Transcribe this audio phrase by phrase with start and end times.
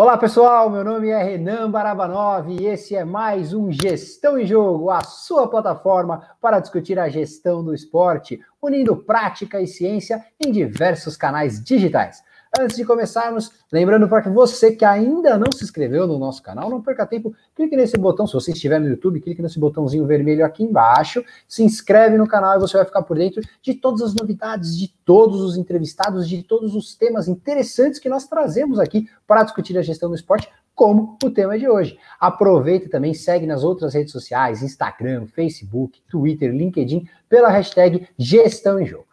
[0.00, 4.88] Olá pessoal, meu nome é Renan Barabanov e esse é mais um Gestão em Jogo,
[4.88, 11.14] a sua plataforma para discutir a gestão do esporte, unindo prática e ciência em diversos
[11.14, 12.24] canais digitais.
[12.60, 16.68] Antes de começarmos, lembrando para que você que ainda não se inscreveu no nosso canal,
[16.68, 20.44] não perca tempo, clique nesse botão, se você estiver no YouTube, clique nesse botãozinho vermelho
[20.44, 24.14] aqui embaixo, se inscreve no canal e você vai ficar por dentro de todas as
[24.14, 29.44] novidades, de todos os entrevistados, de todos os temas interessantes que nós trazemos aqui para
[29.44, 31.98] discutir a gestão do esporte, como o tema de hoje.
[32.20, 38.84] Aproveita também, segue nas outras redes sociais, Instagram, Facebook, Twitter, LinkedIn, pela hashtag Gestão em
[38.84, 39.11] Jogo.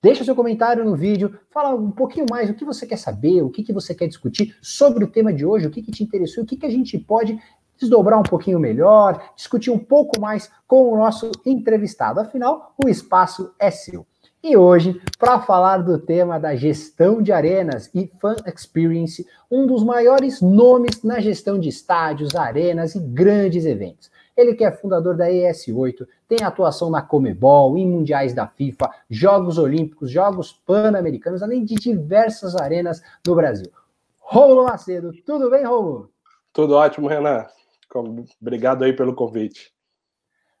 [0.00, 3.50] Deixa seu comentário no vídeo, fala um pouquinho mais o que você quer saber, o
[3.50, 6.44] que, que você quer discutir sobre o tema de hoje, o que, que te interessou,
[6.44, 7.36] o que, que a gente pode
[7.76, 12.20] desdobrar um pouquinho melhor, discutir um pouco mais com o nosso entrevistado.
[12.20, 14.06] Afinal, o espaço é seu.
[14.40, 19.82] E hoje, para falar do tema da gestão de arenas e Fan Experience, um dos
[19.82, 24.08] maiores nomes na gestão de estádios, arenas e grandes eventos.
[24.38, 29.58] Ele que é fundador da ES8, tem atuação na Comebol, em mundiais da FIFA, Jogos
[29.58, 33.68] Olímpicos, Jogos Pan-Americanos, além de diversas arenas no Brasil.
[34.20, 36.08] Rômulo Macedo, tudo bem, Rômulo?
[36.52, 37.46] Tudo ótimo, Renan.
[38.40, 39.72] Obrigado aí pelo convite.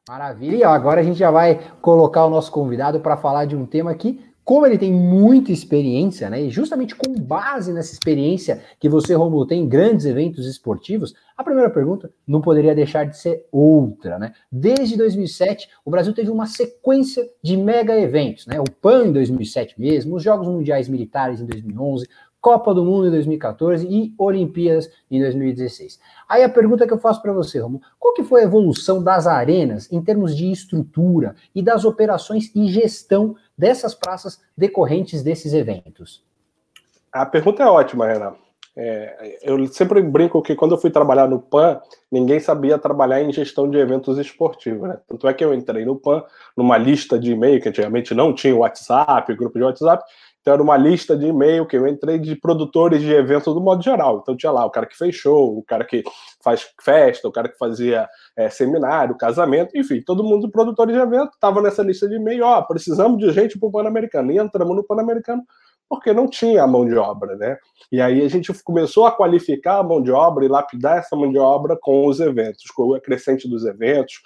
[0.08, 0.56] Maravilha.
[0.56, 3.94] E agora a gente já vai colocar o nosso convidado para falar de um tema
[3.94, 9.12] que como ele tem muita experiência, né, e justamente com base nessa experiência que você,
[9.12, 14.18] Romulo, tem em grandes eventos esportivos, a primeira pergunta não poderia deixar de ser outra,
[14.18, 14.32] né?
[14.50, 18.58] Desde 2007, o Brasil teve uma sequência de mega eventos, né?
[18.58, 22.08] O PAN em 2007 mesmo, os Jogos Mundiais Militares em 2011,
[22.40, 25.98] Copa do Mundo em 2014 e Olimpíadas em 2016.
[26.28, 29.26] Aí a pergunta que eu faço para você, Romulo, qual que foi a evolução das
[29.26, 36.24] arenas em termos de estrutura e das operações e gestão dessas praças decorrentes desses eventos?
[37.12, 38.48] A pergunta é ótima, Renato.
[38.80, 41.80] É, eu sempre brinco que quando eu fui trabalhar no PAN,
[42.12, 44.88] ninguém sabia trabalhar em gestão de eventos esportivos.
[44.88, 44.96] Né?
[45.08, 46.22] Tanto é que eu entrei no PAN
[46.56, 50.04] numa lista de e-mail, que antigamente não tinha WhatsApp, grupo de WhatsApp,
[50.48, 53.82] então era uma lista de e-mail que eu entrei de produtores de eventos do modo
[53.82, 54.20] geral.
[54.22, 56.02] Então tinha lá o cara que fez show, o cara que
[56.42, 61.32] faz festa, o cara que fazia é, seminário, casamento, enfim, todo mundo produtor de evento
[61.34, 64.32] estava nessa lista de e-mail, ó, precisamos de gente para o Pan-Americano.
[64.32, 65.42] E entramos no Pan-Americano
[65.86, 67.58] porque não tinha a mão de obra, né?
[67.92, 71.30] E aí a gente começou a qualificar a mão de obra e lapidar essa mão
[71.30, 74.22] de obra com os eventos, com o acrescente dos eventos,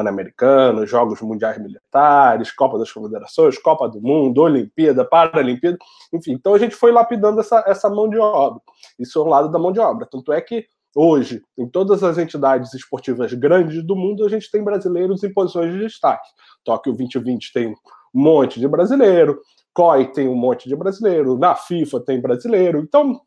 [0.00, 5.76] Pan-Americanos, Jogos Mundiais Militares, Copa das Confederações, Copa do Mundo, Olimpíada, Paralimpíada,
[6.12, 6.32] enfim.
[6.32, 8.60] Então a gente foi lapidando essa, essa mão de obra.
[8.98, 10.08] Isso é um lado da mão de obra.
[10.10, 10.66] Tanto é que
[10.96, 15.72] hoje, em todas as entidades esportivas grandes do mundo, a gente tem brasileiros em posições
[15.72, 16.28] de destaque.
[16.64, 17.74] Tóquio 2020 tem um
[18.14, 19.40] monte de brasileiro,
[19.72, 23.20] COI tem um monte de brasileiro, na FIFA tem brasileiro, então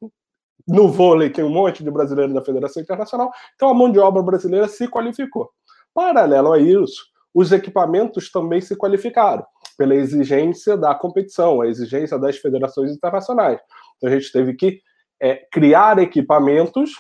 [0.67, 4.21] no vôlei tem um monte de brasileiro da Federação Internacional, então a mão de obra
[4.21, 5.49] brasileira se qualificou.
[5.93, 9.45] Paralelo a isso, os equipamentos também se qualificaram
[9.77, 13.59] pela exigência da competição, a exigência das federações internacionais.
[13.97, 14.79] Então a gente teve que
[15.21, 16.91] é, criar equipamentos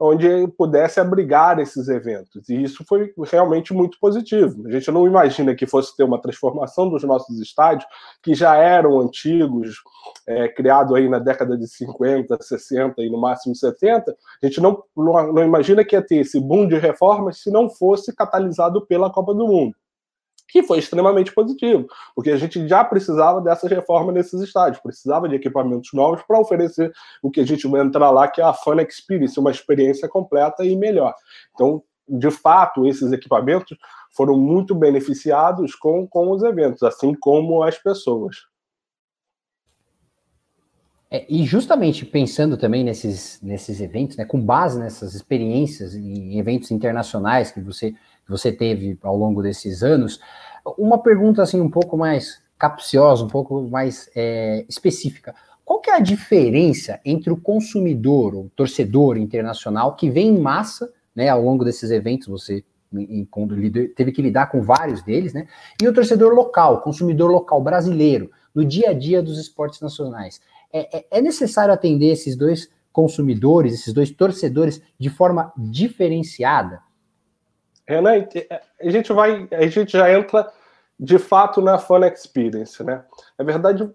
[0.00, 2.48] onde pudesse abrigar esses eventos.
[2.48, 4.66] E isso foi realmente muito positivo.
[4.66, 7.88] A gente não imagina que fosse ter uma transformação dos nossos estádios,
[8.22, 9.76] que já eram antigos,
[10.26, 10.52] é,
[10.94, 14.16] aí na década de 50, 60 e no máximo 70.
[14.42, 17.70] A gente não, não, não imagina que ia ter esse boom de reformas se não
[17.70, 19.74] fosse catalisado pela Copa do Mundo
[20.52, 25.34] que foi extremamente positivo, porque a gente já precisava dessas reformas nesses estádios, precisava de
[25.34, 26.92] equipamentos novos para oferecer
[27.22, 30.62] o que a gente vai entrar lá, que é a Fun Experience, uma experiência completa
[30.62, 31.14] e melhor.
[31.54, 33.78] Então, de fato, esses equipamentos
[34.10, 38.36] foram muito beneficiados com, com os eventos, assim como as pessoas.
[41.10, 46.70] É, e justamente pensando também nesses, nesses eventos, né, com base nessas experiências em eventos
[46.70, 50.20] internacionais que você que você teve ao longo desses anos,
[50.78, 55.34] uma pergunta assim um pouco mais capciosa, um pouco mais é, específica.
[55.64, 60.92] Qual que é a diferença entre o consumidor, o torcedor internacional que vem em massa,
[61.14, 62.64] né, ao longo desses eventos, você
[63.30, 63.56] quando
[63.96, 65.48] teve que lidar com vários deles, né,
[65.82, 70.40] e o torcedor local, consumidor local brasileiro, no dia a dia dos esportes nacionais?
[70.70, 76.80] É, é, é necessário atender esses dois consumidores, esses dois torcedores de forma diferenciada?
[77.88, 78.26] Renan,
[78.80, 80.50] a gente vai, a gente já entra
[80.98, 83.04] de fato na Fun Experience, né?
[83.38, 83.90] Na verdade,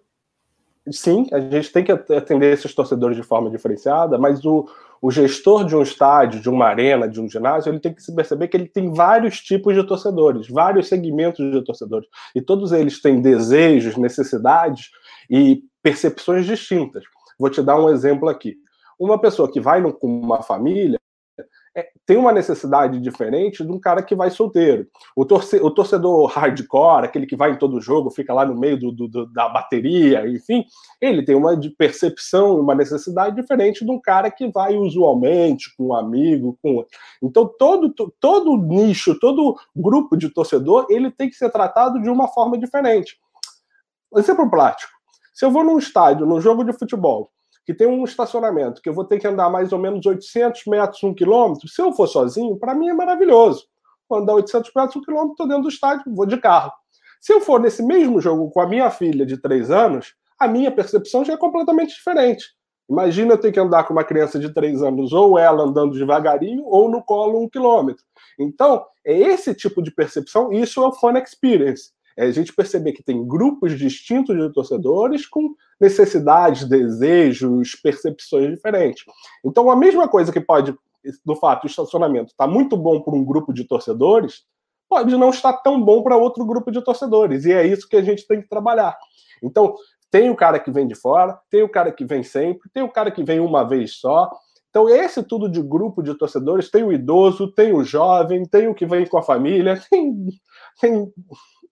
[0.91, 4.67] sim, a gente tem que atender esses torcedores de forma diferenciada, mas o,
[5.01, 8.13] o gestor de um estádio, de uma arena, de um ginásio, ele tem que se
[8.13, 13.01] perceber que ele tem vários tipos de torcedores, vários segmentos de torcedores, e todos eles
[13.01, 14.89] têm desejos, necessidades
[15.29, 17.03] e percepções distintas.
[17.39, 18.57] Vou te dar um exemplo aqui.
[18.99, 20.99] uma pessoa que vai com uma família,
[21.77, 24.87] é, tem uma necessidade diferente de um cara que vai solteiro.
[25.15, 28.79] O, torce, o torcedor hardcore, aquele que vai em todo jogo, fica lá no meio
[28.79, 30.65] do, do, da bateria, enfim,
[30.99, 35.93] ele tem uma percepção, uma necessidade diferente de um cara que vai usualmente com um
[35.93, 36.83] amigo, com
[37.21, 42.27] então todo todo nicho, todo grupo de torcedor, ele tem que ser tratado de uma
[42.27, 43.19] forma diferente.
[44.15, 44.91] Exemplo prático:
[45.31, 47.29] se eu vou num estádio, num jogo de futebol,
[47.67, 51.03] que tem um estacionamento, que eu vou ter que andar mais ou menos 800 metros,
[51.03, 53.67] um quilômetro, se eu for sozinho, para mim é maravilhoso.
[54.07, 56.71] Vou andar 800 metros, um quilômetro, estou dentro do estádio, vou de carro.
[57.19, 60.71] Se eu for nesse mesmo jogo com a minha filha de três anos, a minha
[60.71, 62.45] percepção já é completamente diferente.
[62.89, 66.63] Imagina eu ter que andar com uma criança de três anos, ou ela andando devagarinho,
[66.65, 68.05] ou no colo um quilômetro.
[68.39, 72.93] Então, é esse tipo de percepção, isso é o Fun Experience é a gente perceber
[72.93, 79.05] que tem grupos distintos de torcedores com necessidades, desejos, percepções diferentes.
[79.45, 80.75] Então, a mesma coisa que pode,
[81.23, 84.43] do fato, o estacionamento está muito bom para um grupo de torcedores,
[84.89, 87.45] pode não estar tão bom para outro grupo de torcedores.
[87.45, 88.97] E é isso que a gente tem que trabalhar.
[89.43, 89.75] Então,
[90.09, 92.91] tem o cara que vem de fora, tem o cara que vem sempre, tem o
[92.91, 94.31] cara que vem uma vez só.
[94.69, 98.75] Então, esse tudo de grupo de torcedores, tem o idoso, tem o jovem, tem o
[98.75, 100.27] que vem com a família, tem,
[100.79, 101.13] tem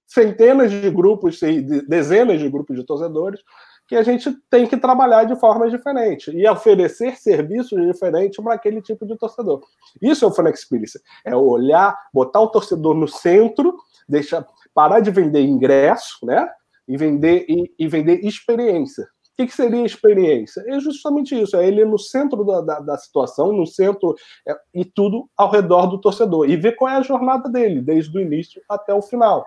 [0.08, 1.40] centenas de grupos,
[1.88, 3.42] dezenas de grupos de torcedores,
[3.88, 8.82] que a gente tem que trabalhar de forma diferente e oferecer serviços diferentes para aquele
[8.82, 9.62] tipo de torcedor.
[10.02, 15.12] Isso é o Fan Experience, é olhar, botar o torcedor no centro, deixar parar de
[15.12, 16.48] vender ingresso, né?
[16.88, 19.04] E vender e, e vender experiência.
[19.04, 20.64] O que, que, seria experiência?
[20.68, 24.16] É justamente isso, é ele no centro da, da, da situação, no centro
[24.48, 28.18] é, e tudo ao redor do torcedor e ver qual é a jornada dele, desde
[28.18, 29.46] o início até o final.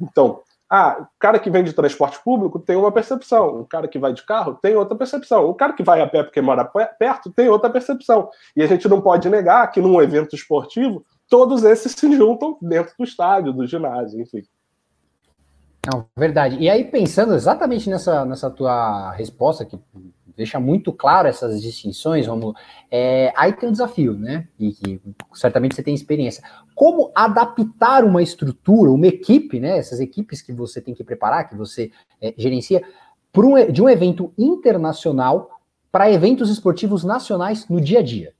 [0.00, 0.40] Então,
[0.70, 4.12] ah, o cara que vem de transporte público tem uma percepção, o cara que vai
[4.12, 7.48] de carro tem outra percepção, o cara que vai a pé porque mora perto tem
[7.48, 8.28] outra percepção.
[8.54, 12.94] E a gente não pode negar que num evento esportivo todos esses se juntam dentro
[12.98, 14.42] do estádio, do ginásio, enfim.
[15.90, 16.56] Não, verdade.
[16.58, 19.78] E aí, pensando exatamente nessa, nessa tua resposta, que
[20.38, 22.54] deixa muito claro essas distinções, Romulo,
[22.88, 24.46] é, aí tem um desafio, né?
[24.56, 25.00] E que
[25.34, 26.44] certamente você tem experiência.
[26.76, 29.76] Como adaptar uma estrutura, uma equipe, né?
[29.76, 31.90] Essas equipes que você tem que preparar, que você
[32.22, 32.84] é, gerencia,
[33.36, 38.32] um, de um evento internacional para eventos esportivos nacionais no dia a dia?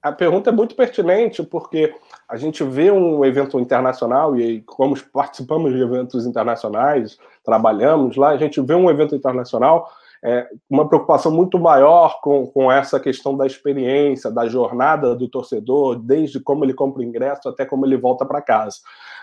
[0.00, 1.92] A pergunta é muito pertinente, porque
[2.28, 8.36] a gente vê um evento internacional, e como participamos de eventos internacionais, trabalhamos lá, a
[8.36, 9.90] gente vê um evento internacional
[10.24, 15.96] é, uma preocupação muito maior com, com essa questão da experiência, da jornada do torcedor,
[15.96, 18.78] desde como ele compra o ingresso até como ele volta para casa.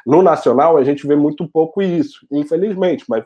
[0.06, 3.26] No Nacional, a gente vê muito pouco isso, infelizmente, mas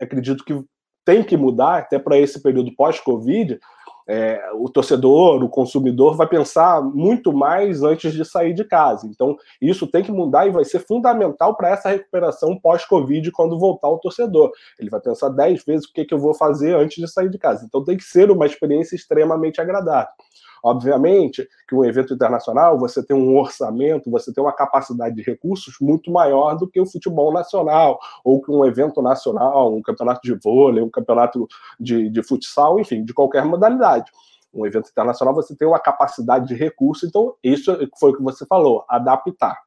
[0.00, 0.60] acredito que
[1.04, 3.58] tem que mudar, até para esse período pós-Covid,
[4.08, 9.06] é, o torcedor, o consumidor vai pensar muito mais antes de sair de casa.
[9.06, 13.88] Então, isso tem que mudar e vai ser fundamental para essa recuperação pós-Covid quando voltar
[13.88, 14.50] o torcedor.
[14.78, 17.38] Ele vai pensar dez vezes o que, que eu vou fazer antes de sair de
[17.38, 17.64] casa.
[17.64, 20.12] Então, tem que ser uma experiência extremamente agradável.
[20.62, 25.74] Obviamente que um evento internacional você tem um orçamento, você tem uma capacidade de recursos
[25.80, 30.34] muito maior do que o futebol nacional, ou que um evento nacional, um campeonato de
[30.34, 31.48] vôlei, um campeonato
[31.80, 34.10] de, de futsal, enfim, de qualquer modalidade.
[34.54, 38.46] Um evento internacional você tem uma capacidade de recurso, então isso foi o que você
[38.46, 39.58] falou, adaptar.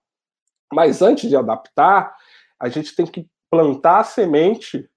[0.74, 2.15] Mas antes de adaptar,
[2.60, 4.89] a gente tem que plantar a semente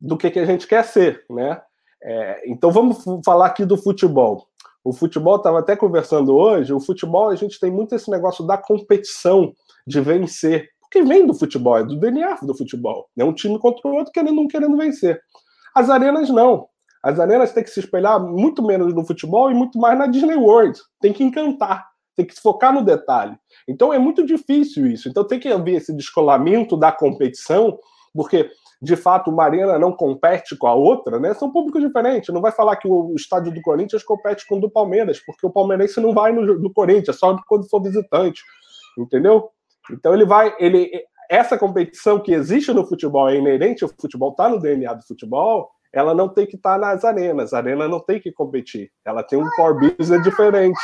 [0.00, 1.60] do que, que a gente quer ser, né?
[2.02, 4.47] É, então vamos falar aqui do futebol.
[4.84, 8.56] O futebol, estava até conversando hoje, o futebol a gente tem muito esse negócio da
[8.56, 9.52] competição,
[9.86, 10.68] de vencer.
[10.80, 13.08] Porque vem do futebol, é do DNA do futebol.
[13.16, 15.20] É um time contra o outro querendo não querendo vencer.
[15.74, 16.66] As arenas não.
[17.02, 20.36] As arenas têm que se espelhar muito menos no futebol e muito mais na Disney
[20.36, 20.80] World.
[21.00, 21.86] Tem que encantar,
[22.16, 23.36] tem que focar no detalhe.
[23.68, 25.08] Então é muito difícil isso.
[25.08, 27.78] Então tem que haver esse descolamento da competição,
[28.14, 28.50] porque
[28.80, 31.34] de fato uma arena não compete com a outra, né?
[31.34, 32.32] São públicos diferentes.
[32.32, 35.50] Não vai falar que o estádio do Corinthians compete com o do Palmeiras, porque o
[35.50, 38.42] palmeirense não vai no do Corinthians, só quando for visitante,
[38.96, 39.50] entendeu?
[39.90, 40.90] Então ele vai, ele
[41.28, 45.70] essa competição que existe no futebol é inerente ao futebol, está no DNA do futebol,
[45.92, 47.52] ela não tem que estar tá nas arenas.
[47.52, 48.90] A arena não tem que competir.
[49.04, 50.78] Ela tem um core business diferente.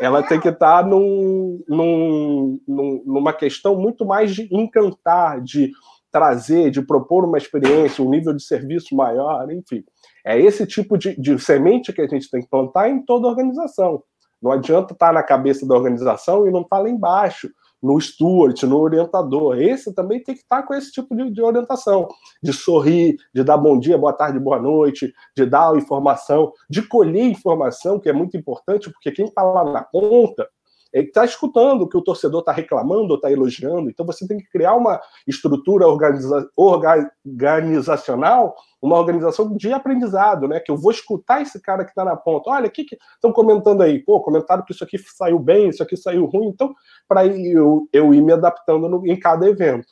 [0.00, 2.60] Ela tem que estar tá num, num,
[3.04, 5.70] numa questão muito mais de encantar, de
[6.12, 9.82] trazer, de propor uma experiência, um nível de serviço maior, enfim.
[10.24, 14.02] É esse tipo de, de semente que a gente tem que plantar em toda organização.
[14.40, 17.48] Não adianta estar na cabeça da organização e não estar lá embaixo,
[17.82, 19.60] no steward, no orientador.
[19.60, 22.06] Esse também tem que estar com esse tipo de, de, orientação,
[22.42, 27.24] de sorrir, de dar bom dia, boa tarde, boa noite, de dar informação, de colher
[27.24, 30.48] informação, que é muito importante, porque quem está lá na ponta
[30.92, 33.88] está escutando o que o torcedor está reclamando ou está elogiando.
[33.88, 40.60] Então você tem que criar uma estrutura organiza organizacional, uma organização de aprendizado, né?
[40.60, 42.50] Que eu vou escutar esse cara que está na ponta.
[42.50, 44.00] Olha, o que estão comentando aí?
[44.00, 46.48] Pô, comentaram que isso aqui saiu bem, isso aqui saiu ruim.
[46.48, 46.74] Então,
[47.08, 49.88] para eu, eu ir me adaptando no, em cada evento.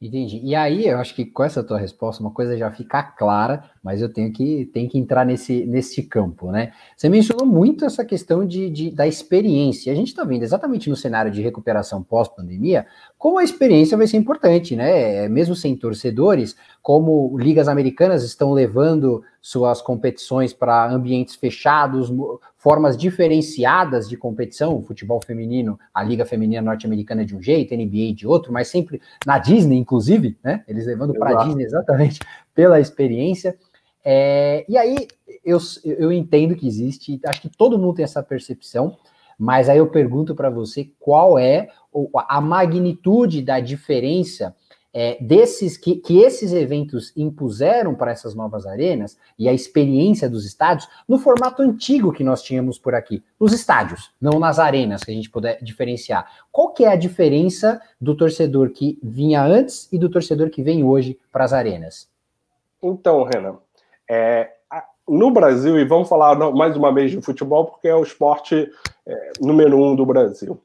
[0.00, 0.40] Entendi.
[0.42, 4.00] E aí, eu acho que com essa tua resposta, uma coisa já fica clara, mas
[4.00, 6.72] eu tenho que, tenho que entrar nesse, nesse campo, né?
[6.96, 9.92] Você mencionou muito essa questão de, de da experiência.
[9.92, 12.86] A gente está vendo exatamente no cenário de recuperação pós-pandemia,
[13.18, 15.28] como a experiência vai ser importante, né?
[15.28, 22.12] Mesmo sem torcedores, como ligas americanas estão levando suas competições para ambientes fechados,
[22.56, 28.14] formas diferenciadas de competição, o futebol feminino, a liga feminina norte-americana de um jeito, NBA
[28.14, 30.62] de outro, mas sempre na Disney, inclusive, né?
[30.68, 32.20] Eles levando para a Disney exatamente
[32.54, 33.58] pela experiência.
[34.04, 35.08] É, e aí
[35.44, 38.96] eu, eu entendo que existe, acho que todo mundo tem essa percepção,
[39.38, 41.68] mas aí eu pergunto para você qual é
[42.28, 44.54] a magnitude da diferença
[44.94, 50.44] é, desses que, que esses eventos impuseram para essas novas arenas e a experiência dos
[50.44, 55.10] estádios no formato antigo que nós tínhamos por aqui, nos estádios, não nas arenas, que
[55.10, 56.26] a gente puder diferenciar.
[56.50, 60.84] Qual que é a diferença do torcedor que vinha antes e do torcedor que vem
[60.84, 62.08] hoje para as arenas?
[62.82, 63.56] Então, Renan,
[64.12, 64.50] é,
[65.08, 68.70] no Brasil, e vamos falar mais uma vez de futebol, porque é o esporte
[69.06, 70.60] é, número um do Brasil.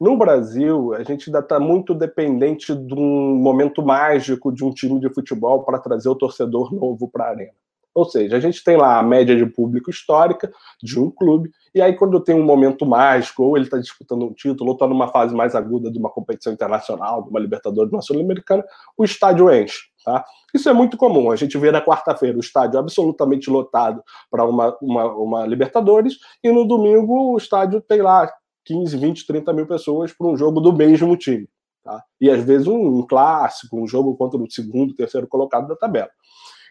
[0.00, 4.98] No Brasil, a gente ainda está muito dependente de um momento mágico de um time
[4.98, 7.52] de futebol para trazer o torcedor novo para a arena.
[7.94, 10.50] Ou seja, a gente tem lá a média de público histórica
[10.82, 14.32] de um clube, e aí quando tem um momento mágico, ou ele está disputando um
[14.32, 17.96] título, ou está numa fase mais aguda de uma competição internacional, de uma Libertadores, de
[17.96, 18.64] uma Sul-Americana,
[18.96, 19.89] o estádio enche.
[20.04, 20.24] Tá?
[20.54, 21.30] Isso é muito comum.
[21.30, 26.50] A gente vê na quarta-feira o estádio absolutamente lotado para uma, uma, uma Libertadores, e
[26.50, 28.30] no domingo o estádio tem lá
[28.64, 31.48] 15, 20, 30 mil pessoas para um jogo do mesmo time.
[31.84, 32.02] Tá?
[32.20, 36.10] E às vezes um, um, clássico, um jogo contra o segundo, terceiro colocado da tabela.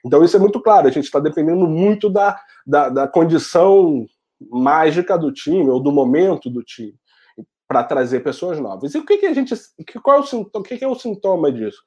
[0.05, 4.05] Então isso é muito claro, a gente está dependendo muito da, da, da, condição
[4.50, 6.95] mágica do time, ou do momento do time,
[7.67, 8.95] para trazer pessoas novas.
[8.95, 9.53] E o que, que a gente.
[10.01, 11.83] Qual é o o que, que é o sintoma disso?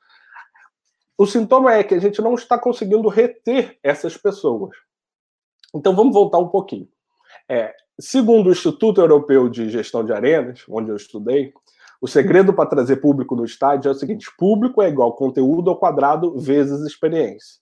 [1.16, 4.76] O sintoma é que a gente não está conseguindo reter essas pessoas.
[5.74, 6.88] Então vamos voltar um pouquinho.
[7.48, 11.52] É, segundo o Instituto Europeu de Gestão de Arenas, onde eu estudei,
[12.00, 15.78] o segredo para trazer público no estádio é o seguinte: público é igual conteúdo ao
[15.78, 17.60] quadrado vezes experiência.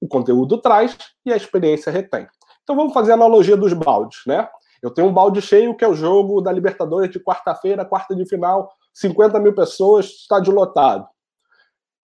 [0.00, 2.26] O conteúdo traz e a experiência retém.
[2.62, 4.48] Então vamos fazer a analogia dos baldes, né?
[4.82, 8.26] Eu tenho um balde cheio, que é o jogo da Libertadores de quarta-feira, quarta de
[8.26, 11.06] final, 50 mil pessoas, estádio lotado.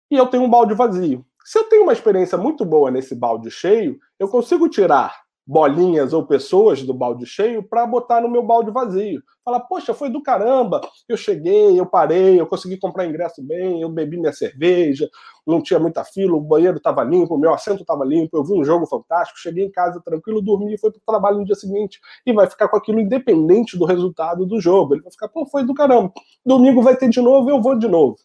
[0.09, 1.25] E eu tenho um balde vazio.
[1.43, 6.25] Se eu tenho uma experiência muito boa nesse balde cheio, eu consigo tirar bolinhas ou
[6.25, 9.23] pessoas do balde cheio para botar no meu balde vazio.
[9.45, 13.87] Falar, poxa, foi do caramba, eu cheguei, eu parei, eu consegui comprar ingresso bem, eu
[13.87, 15.09] bebi minha cerveja,
[15.45, 18.51] não tinha muita fila, o banheiro estava limpo, o meu assento estava limpo, eu vi
[18.51, 21.55] um jogo fantástico, cheguei em casa tranquilo, dormi e fui para o trabalho no dia
[21.55, 21.97] seguinte.
[22.25, 24.95] E vai ficar com aquilo independente do resultado do jogo.
[24.95, 26.11] Ele vai ficar, pô, foi do caramba.
[26.45, 28.17] Domingo vai ter de novo, eu vou de novo.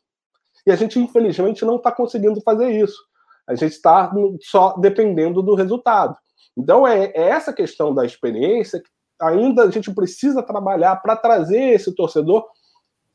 [0.67, 2.99] E a gente, infelizmente, não está conseguindo fazer isso.
[3.47, 6.17] A gente está só dependendo do resultado.
[6.57, 8.91] Então, é, é essa questão da experiência que
[9.21, 12.47] ainda a gente precisa trabalhar para trazer esse torcedor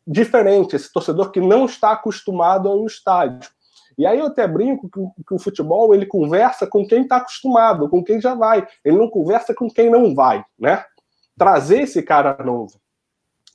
[0.05, 3.49] diferente, esse torcedor que não está acostumado ao estádio.
[3.97, 7.89] E aí eu até brinco que, que o futebol ele conversa com quem está acostumado,
[7.89, 8.65] com quem já vai.
[8.85, 10.85] Ele não conversa com quem não vai, né?
[11.37, 12.79] Trazer esse cara novo.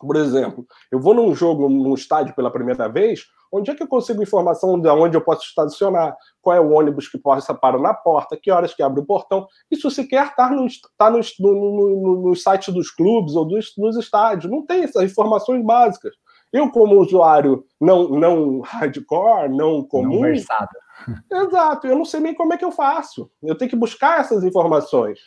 [0.01, 3.89] Por exemplo, eu vou num jogo, num estádio pela primeira vez, onde é que eu
[3.89, 7.93] consigo informação de onde eu posso estacionar, qual é o ônibus que possa parar na
[7.93, 9.47] porta, que horas que abre o portão.
[9.71, 10.67] Isso sequer está no,
[10.97, 14.51] tá no, no, no, no site dos clubes ou dos, dos estádios.
[14.51, 16.15] Não tem essas informações básicas.
[16.51, 20.15] Eu, como usuário não, não hardcore, não comum.
[20.15, 20.71] Não versado.
[21.31, 23.31] Exato, eu não sei nem como é que eu faço.
[23.43, 25.19] Eu tenho que buscar essas informações.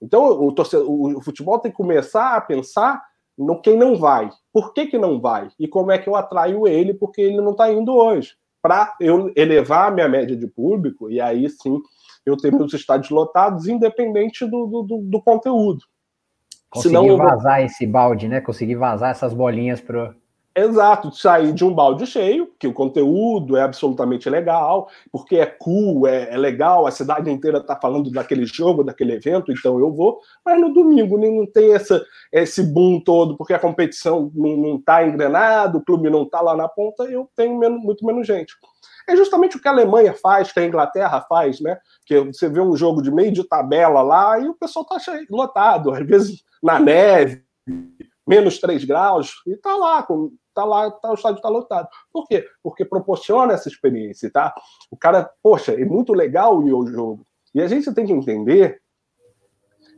[0.00, 3.02] Então, o, torcedor, o futebol tem que começar a pensar
[3.36, 4.30] no quem não vai.
[4.52, 5.48] Por que, que não vai?
[5.58, 8.34] E como é que eu atraio ele porque ele não está indo hoje?
[8.62, 11.80] Para eu elevar a minha média de público, e aí sim
[12.24, 15.84] eu ter meus estádios lotados, independente do, do, do conteúdo.
[16.68, 17.66] Conseguir Senão, vazar vou...
[17.66, 18.40] esse balde, né?
[18.40, 20.12] Conseguir vazar essas bolinhas para
[20.58, 26.06] Exato, sair de um balde cheio, que o conteúdo é absolutamente legal, porque é cool,
[26.06, 30.18] é, é legal, a cidade inteira está falando daquele jogo, daquele evento, então eu vou,
[30.42, 35.76] mas no domingo não tem essa, esse boom todo, porque a competição não está engrenada,
[35.76, 38.54] o clube não está lá na ponta, eu tenho menos, muito menos gente.
[39.06, 41.78] É justamente o que a Alemanha faz, que a Inglaterra faz, né?
[42.06, 45.90] Que você vê um jogo de meio de tabela lá e o pessoal está lotado,
[45.90, 47.44] às vezes na neve,
[48.26, 51.86] menos 3 graus, e está lá, com tá lá, tá, o estádio está lotado.
[52.10, 52.46] Por quê?
[52.62, 54.54] Porque proporciona essa experiência, tá?
[54.90, 57.26] O cara, poxa, é muito legal ir ao jogo.
[57.54, 58.80] E a gente tem que entender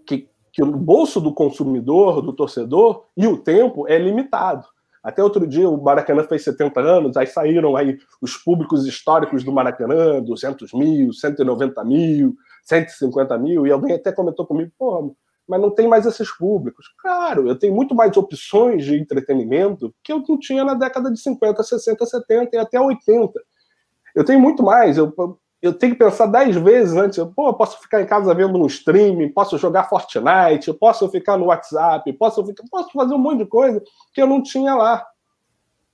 [0.04, 4.66] que, que o bolso do consumidor, do torcedor, e o tempo é limitado.
[5.02, 9.52] Até outro dia o Maracanã fez 70 anos, aí saíram aí os públicos históricos do
[9.52, 12.34] Maracanã, 200 mil, 190 mil,
[12.64, 15.14] 150 mil, e alguém até comentou comigo, pô,
[15.48, 16.86] mas não tem mais esses públicos.
[16.98, 21.18] Claro, eu tenho muito mais opções de entretenimento que eu não tinha na década de
[21.18, 23.32] 50, 60, 70 e até 80.
[24.14, 25.12] Eu tenho muito mais, eu,
[25.62, 27.16] eu tenho que pensar dez vezes antes.
[27.16, 31.38] Eu, pô, eu posso ficar em casa vendo no streaming, posso jogar Fortnite, posso ficar
[31.38, 35.04] no WhatsApp, posso, ficar, posso fazer um monte de coisa que eu não tinha lá.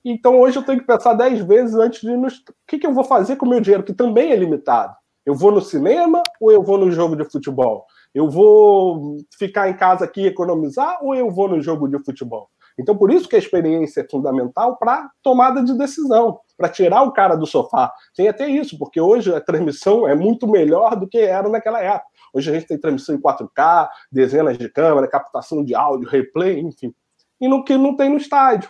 [0.03, 2.27] Então hoje eu tenho que pensar dez vezes antes de ir no.
[2.27, 2.31] O
[2.67, 4.93] que, que eu vou fazer com o meu dinheiro, que também é limitado?
[5.25, 7.85] Eu vou no cinema ou eu vou no jogo de futebol?
[8.15, 12.49] Eu vou ficar em casa aqui e economizar ou eu vou no jogo de futebol?
[12.79, 17.11] Então, por isso que a experiência é fundamental para tomada de decisão, para tirar o
[17.11, 17.91] cara do sofá.
[18.15, 22.07] Tem até isso, porque hoje a transmissão é muito melhor do que era naquela época.
[22.33, 26.93] Hoje a gente tem transmissão em 4K, dezenas de câmeras, captação de áudio, replay, enfim.
[27.39, 28.69] E no que não tem no estádio.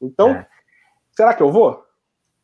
[0.00, 0.46] Então, é.
[1.10, 1.87] será que eu vou?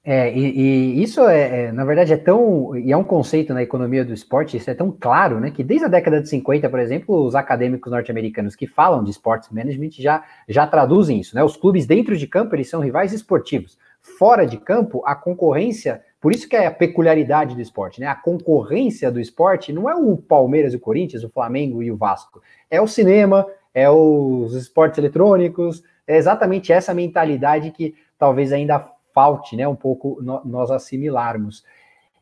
[0.07, 2.77] É, e, e isso é, é, na verdade, é tão.
[2.77, 5.51] E é um conceito na economia do esporte, isso é tão claro, né?
[5.51, 9.49] Que desde a década de 50, por exemplo, os acadêmicos norte-americanos que falam de sports
[9.51, 11.43] management já, já traduzem isso, né?
[11.43, 13.79] Os clubes dentro de campo, eles são rivais esportivos.
[14.03, 16.03] Fora de campo, a concorrência.
[16.21, 18.07] Por isso que é a peculiaridade do esporte, né?
[18.07, 21.97] A concorrência do esporte não é o Palmeiras e o Corinthians, o Flamengo e o
[21.97, 22.43] Vasco.
[22.71, 29.57] É o cinema, é os esportes eletrônicos, é exatamente essa mentalidade que talvez ainda falte,
[29.57, 31.65] né, um pouco no, nós assimilarmos.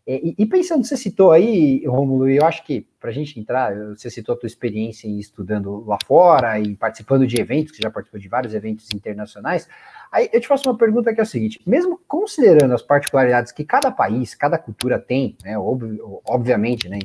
[0.04, 3.72] É, e, e, pensando, você citou aí, Romulo, eu acho que para a gente entrar,
[3.88, 7.90] você citou a tua experiência em estudando lá fora e participando de eventos, que já
[7.90, 9.68] participou de vários eventos internacionais.
[10.10, 13.64] Aí eu te faço uma pergunta que é a seguinte: mesmo considerando as particularidades que
[13.64, 16.98] cada país, cada cultura tem, né, ob, obviamente, né,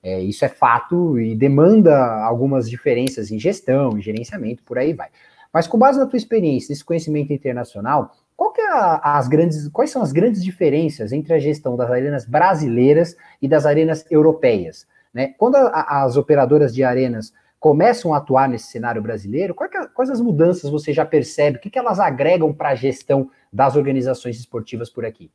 [0.00, 5.08] é, isso é fato e demanda algumas diferenças em gestão, em gerenciamento, por aí vai.
[5.52, 9.68] Mas com base na tua experiência, nesse conhecimento internacional, qual que é a, as grandes,
[9.68, 14.86] quais são as grandes diferenças entre a gestão das arenas brasileiras e das arenas europeias?
[15.12, 15.34] Né?
[15.38, 20.20] Quando a, as operadoras de arenas começam a atuar nesse cenário brasileiro, é, quais as
[20.20, 21.56] mudanças você já percebe?
[21.56, 25.30] O que, que elas agregam para a gestão das organizações esportivas por aqui?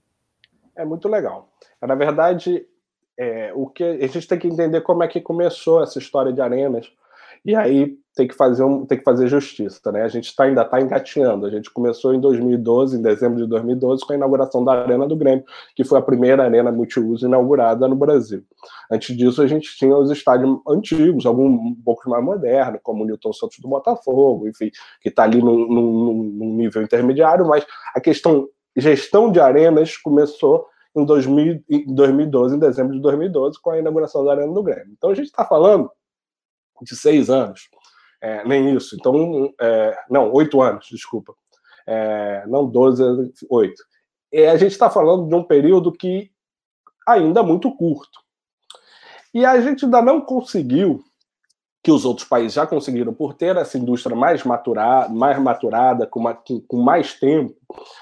[0.76, 1.50] É muito legal.
[1.82, 2.68] Na verdade,
[3.18, 6.40] é, o que a gente tem que entender como é que começou essa história de
[6.40, 6.92] arenas.
[7.46, 10.04] E aí tem que fazer, um, tem que fazer justiça, né?
[10.04, 11.46] A gente tá, ainda está engateando.
[11.46, 15.16] A gente começou em 2012, em dezembro de 2012, com a inauguração da Arena do
[15.16, 18.44] Grêmio, que foi a primeira arena multiuso inaugurada no Brasil.
[18.92, 23.08] Antes disso, a gente tinha os estádios antigos, alguns um pouco mais modernos, como o
[23.08, 24.70] Newton Santos do Botafogo, enfim,
[25.02, 30.68] que está ali num, num, num nível intermediário, mas a questão gestão de arenas começou
[30.96, 34.94] em, 2000, em 2012, em dezembro de 2012, com a inauguração da Arena do Grêmio.
[34.98, 35.90] Então a gente está falando
[36.82, 37.70] de seis anos
[38.22, 38.96] é, nem isso.
[38.96, 41.34] Então, é, não, oito anos, desculpa.
[41.88, 43.84] É, não 12, oito.
[44.34, 46.30] a gente está falando de um período que
[47.08, 48.20] ainda é muito curto.
[49.34, 51.04] E a gente ainda não conseguiu,
[51.90, 56.20] que os outros países já conseguiram, por ter essa indústria mais maturada, mais maturada com,
[56.20, 57.56] uma, com mais tempo,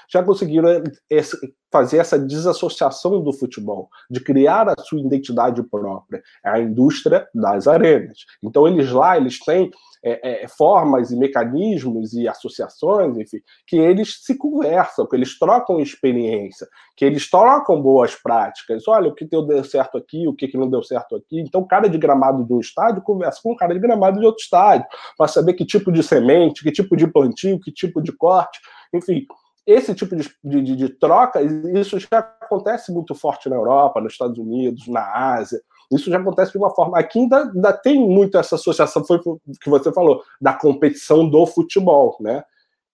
[0.06, 1.34] já conseguiram esse,
[1.72, 7.66] fazer essa desassociação do futebol, de criar a sua identidade própria, é a indústria das
[7.66, 8.26] arenas.
[8.42, 9.70] Então eles lá, eles têm
[10.02, 15.80] é, é, formas e mecanismos e associações, enfim, que eles se conversam, que eles trocam
[15.80, 18.86] experiência, que eles trocam boas práticas.
[18.86, 21.40] Olha, o que deu certo aqui, o que não deu certo aqui.
[21.40, 24.42] Então, cara de gramado de um estádio conversa com o cara de gramado de outro
[24.42, 28.58] estádio, para saber que tipo de semente, que tipo de plantio, que tipo de corte,
[28.94, 29.26] enfim
[29.68, 34.38] esse tipo de, de, de, troca, isso já acontece muito forte na Europa, nos Estados
[34.38, 35.60] Unidos, na Ásia.
[35.90, 36.98] Isso já acontece de uma forma.
[36.98, 42.16] Aqui ainda, ainda tem muito essa associação, foi que você falou, da competição do futebol,
[42.20, 42.42] né?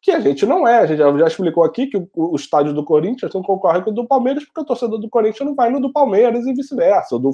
[0.01, 0.81] Que a gente não é.
[0.81, 3.95] A gente já, explicou aqui que o, o, estádio do Corinthians não concorre com o
[3.95, 7.17] do Palmeiras, porque o torcedor do Corinthians não vai no do Palmeiras e vice-versa.
[7.17, 7.31] O do,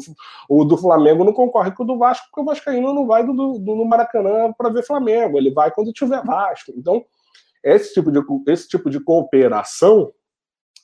[0.48, 3.58] o do Flamengo não concorre com o do Vasco, porque o Vascaíno não vai do,
[3.58, 5.36] do Maracanã para ver Flamengo.
[5.36, 6.72] Ele vai quando tiver Vasco.
[6.76, 7.04] Então,
[7.62, 10.12] esse tipo de, esse tipo de cooperação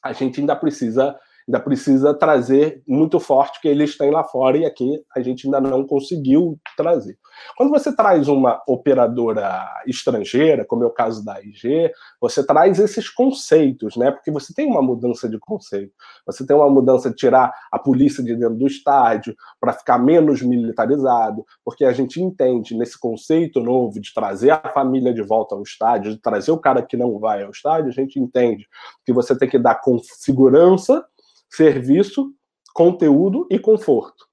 [0.03, 4.65] a gente ainda precisa ainda precisa trazer muito forte que eles têm lá fora e
[4.65, 7.17] aqui a gente ainda não conseguiu trazer.
[7.57, 13.09] Quando você traz uma operadora estrangeira, como é o caso da IG, você traz esses
[13.09, 14.11] conceitos, né?
[14.11, 15.93] Porque você tem uma mudança de conceito.
[16.27, 20.43] Você tem uma mudança de tirar a polícia de dentro do estádio para ficar menos
[20.43, 25.63] militarizado, porque a gente entende nesse conceito novo de trazer a família de volta ao
[25.63, 28.67] estádio, de trazer o cara que não vai ao estádio, a gente entende
[29.05, 31.05] que você tem que dar com segurança
[31.51, 32.33] serviço,
[32.75, 34.27] conteúdo e conforto.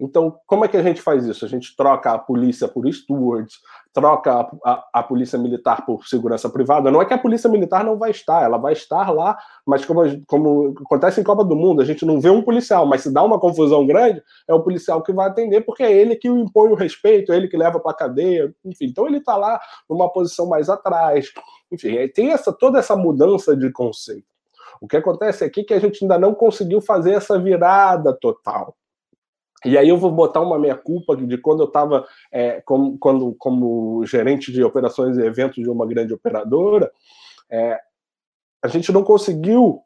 [0.00, 1.44] Então, como é que a gente faz isso?
[1.44, 3.56] A gente troca a polícia por stewards,
[3.92, 6.90] troca a, a, a, polícia militar por segurança privada.
[6.90, 9.36] Não é que a polícia militar não vai estar, ela vai estar lá,
[9.66, 13.02] mas como, como acontece em Copa do Mundo, a gente não vê um policial, mas
[13.02, 16.28] se dá uma confusão grande, é o policial que vai atender, porque é ele que
[16.28, 18.86] impõe o respeito, é ele que leva para a cadeia, enfim.
[18.86, 21.30] Então ele está lá numa posição mais atrás.
[21.70, 24.29] Enfim, tem essa, toda essa mudança de conceito.
[24.80, 28.74] O que acontece aqui é que a gente ainda não conseguiu fazer essa virada total.
[29.64, 32.98] E aí eu vou botar uma meia-culpa de quando eu estava é, como,
[33.38, 36.90] como gerente de operações e eventos de uma grande operadora,
[37.50, 37.78] é,
[38.62, 39.82] a gente não conseguiu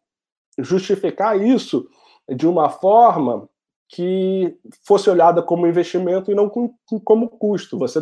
[0.58, 1.88] justificar isso
[2.28, 3.48] de uma forma
[3.88, 6.48] que fosse olhada como investimento e não
[7.04, 7.76] como custo.
[7.78, 8.00] Você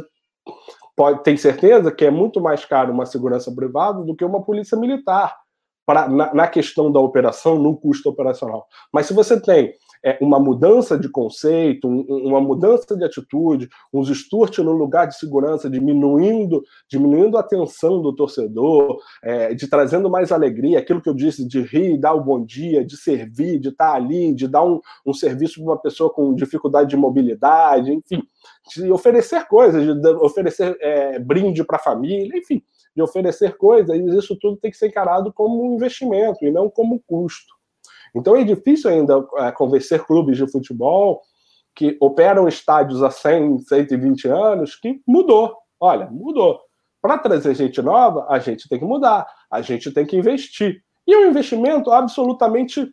[0.95, 4.77] pode ter certeza que é muito mais caro uma segurança privada do que uma polícia
[4.77, 5.42] militar
[5.87, 8.66] pra, na, na questão da operação, no custo operacional.
[8.92, 14.03] Mas se você tem é, uma mudança de conceito, um, uma mudança de atitude, um
[14.05, 20.33] Sturt no lugar de segurança, diminuindo, diminuindo a tensão do torcedor, é, de trazendo mais
[20.33, 23.95] alegria, aquilo que eu disse, de rir, dar o bom dia, de servir, de estar
[23.95, 28.23] ali, de dar um, um serviço para uma pessoa com dificuldade de mobilidade, enfim,
[28.75, 32.62] de oferecer coisas, de oferecer é, brinde para a família, enfim,
[32.95, 37.03] de oferecer coisas, isso tudo tem que ser encarado como um investimento e não como
[37.07, 37.53] custo.
[38.15, 41.23] Então é difícil ainda é, convencer clubes de futebol
[41.75, 45.57] que operam estádios há 100, 120 anos que mudou.
[45.81, 46.61] Olha, mudou.
[47.01, 50.83] Para trazer gente nova, a gente tem que mudar, a gente tem que investir.
[51.07, 52.91] E é um investimento absolutamente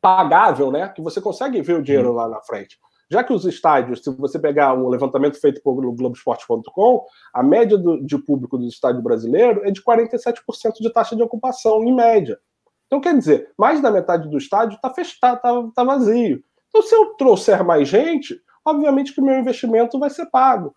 [0.00, 0.88] pagável, né?
[0.88, 2.78] Que você consegue ver o dinheiro lá na frente.
[3.10, 8.04] Já que os estádios, se você pegar um levantamento feito pelo Globoesporte.com, a média do,
[8.04, 10.34] de público do estádio brasileiro é de 47%
[10.80, 12.38] de taxa de ocupação, em média.
[12.86, 16.42] Então, quer dizer, mais da metade do estádio está fechado, tá, tá vazio.
[16.68, 20.72] Então, se eu trouxer mais gente, obviamente que o meu investimento vai ser pago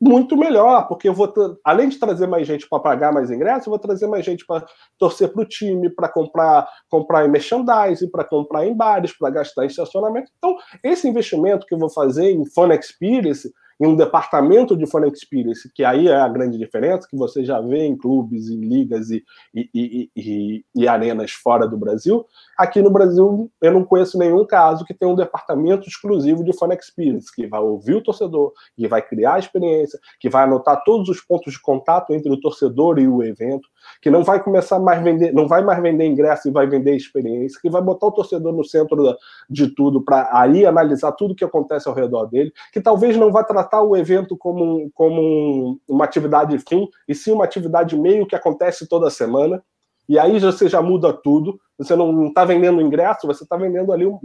[0.00, 1.32] muito melhor, porque eu vou,
[1.64, 4.64] além de trazer mais gente para pagar mais ingressos, eu vou trazer mais gente para
[4.96, 9.64] torcer para o time, para comprar, comprar em merchandising, para comprar em bares, para gastar
[9.64, 10.30] em estacionamento.
[10.38, 15.06] Então, esse investimento que eu vou fazer em Fun Experience em um departamento de fan
[15.06, 19.10] experience, que aí é a grande diferença, que você já vê em clubes, em ligas
[19.10, 22.26] e, e, e, e, arenas fora do Brasil.
[22.56, 26.74] Aqui no Brasil, eu não conheço nenhum caso que tenha um departamento exclusivo de fan
[26.74, 31.08] experience, que vai ouvir o torcedor, que vai criar a experiência, que vai anotar todos
[31.08, 33.68] os pontos de contato entre o torcedor e o evento,
[34.02, 37.60] que não vai começar mais vender, não vai mais vender ingresso e vai vender experiência,
[37.62, 39.16] que vai botar o torcedor no centro
[39.48, 43.44] de tudo para aí analisar tudo que acontece ao redor dele, que talvez não vá
[43.44, 48.88] tratar o evento como, como uma atividade fim, e sim uma atividade meio que acontece
[48.88, 49.62] toda semana.
[50.08, 51.60] E aí você já muda tudo.
[51.76, 54.18] Você não está vendendo ingresso, você está vendendo ali um,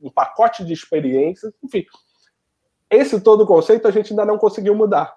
[0.00, 1.52] um pacote de experiências.
[1.62, 1.84] Enfim,
[2.90, 5.16] esse todo conceito a gente ainda não conseguiu mudar.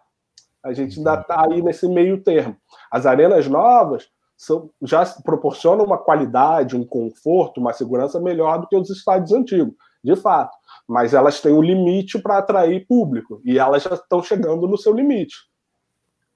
[0.64, 2.56] A gente ainda está aí nesse meio termo.
[2.90, 8.76] As arenas novas são, já proporcionam uma qualidade, um conforto, uma segurança melhor do que
[8.76, 10.56] os estádios antigos, de fato.
[10.88, 14.94] Mas elas têm um limite para atrair público e elas já estão chegando no seu
[14.94, 15.36] limite.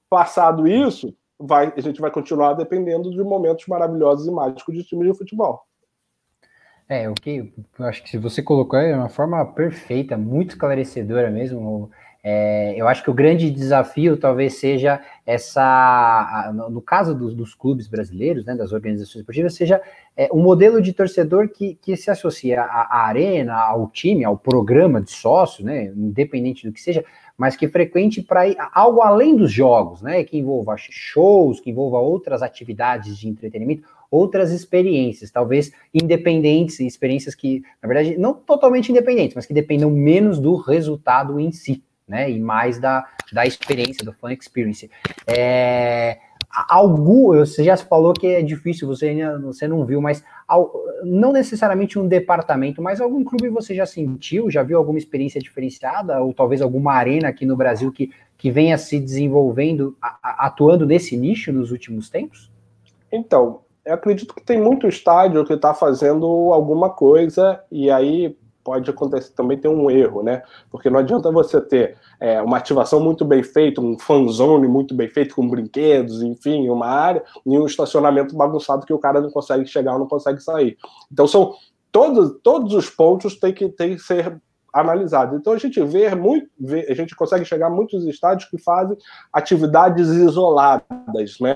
[0.10, 5.12] Passado isso, vai, a gente vai continuar dependendo de momentos maravilhosos e mágicos de times
[5.12, 5.62] de futebol.
[6.88, 11.92] É, o que eu acho que você colocou é uma forma perfeita, muito esclarecedora mesmo.
[12.22, 17.88] É, eu acho que o grande desafio talvez seja essa, no caso dos, dos clubes
[17.88, 19.82] brasileiros, né, das organizações esportivas, seja
[20.18, 24.38] é, um modelo de torcedor que, que se associa à, à, arena, ao time, ao
[24.38, 27.06] programa de sócio, né, independente do que seja,
[27.38, 28.42] mas que frequente para
[28.74, 34.52] algo além dos jogos, né, que envolva shows, que envolva outras atividades de entretenimento, outras
[34.52, 40.58] experiências, talvez independentes, experiências que, na verdade, não totalmente independentes, mas que dependam menos do
[40.58, 42.30] resultado em si né?
[42.30, 44.90] E mais da, da experiência, do fan experience.
[45.28, 46.18] É,
[46.52, 50.24] Algo, você já falou que é difícil, você, você não viu, mas
[51.04, 56.20] não necessariamente um departamento, mas algum clube você já sentiu, já viu alguma experiência diferenciada,
[56.20, 61.54] ou talvez alguma arena aqui no Brasil que, que venha se desenvolvendo, atuando nesse nicho
[61.54, 62.52] nos últimos tempos?
[63.12, 68.90] Então, eu acredito que tem muito estádio que está fazendo alguma coisa, e aí pode
[68.90, 70.44] acontecer também ter um erro, né?
[70.70, 75.10] Porque não adianta você ter é, uma ativação muito bem feita, um fanzone muito bem
[75.10, 79.66] feito, com brinquedos, enfim, uma área, e um estacionamento bagunçado que o cara não consegue
[79.66, 80.78] chegar ou não consegue sair.
[81.12, 81.54] Então são
[81.92, 84.40] todos, todos os pontos têm que, têm que ser
[84.74, 85.40] analisados.
[85.40, 88.98] Então a gente vê muito, vê, a gente consegue chegar a muitos estádios que fazem
[89.34, 91.56] atividades isoladas, né?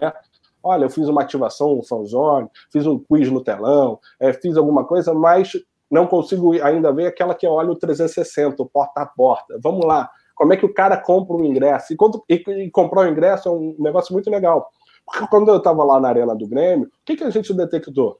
[0.66, 4.86] Olha, eu fiz uma ativação no fanzone, fiz um quiz no telão, é, fiz alguma
[4.86, 5.52] coisa, mas
[5.94, 9.60] não consigo ainda ver aquela que olha o 360, o porta a porta.
[9.62, 11.94] Vamos lá, como é que o cara compra um ingresso?
[11.94, 14.72] E, quando, e, e comprar o um ingresso é um negócio muito legal.
[15.06, 18.20] Porque quando eu estava lá na arena do Grêmio, o que, que a gente detectou?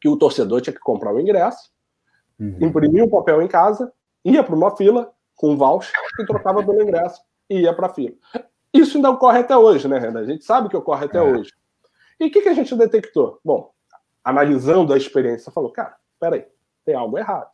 [0.00, 1.72] Que o torcedor tinha que comprar o ingresso,
[2.38, 2.58] uhum.
[2.60, 3.92] imprimir o um papel em casa,
[4.24, 7.20] ia para uma fila com um voucher e trocava pelo ingresso
[7.50, 8.14] e ia para a fila.
[8.72, 10.20] Isso ainda ocorre até hoje, né, Renan?
[10.20, 11.22] A gente sabe que ocorre até é.
[11.22, 11.50] hoje.
[12.20, 13.40] E o que, que a gente detectou?
[13.44, 13.72] Bom,
[14.22, 16.46] analisando a experiência, falou, cara, peraí,
[16.86, 17.50] tem algo errado.